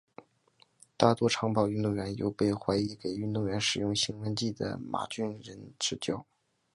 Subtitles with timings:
[0.97, 6.25] 大多长跑运动员由被怀疑给运动员使用兴奋剂的马俊仁执教。